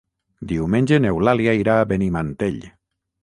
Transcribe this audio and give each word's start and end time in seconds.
Diumenge 0.51 0.97
n'Eulàlia 1.03 1.53
irà 1.59 1.77
a 1.81 1.85
Benimantell. 1.91 2.59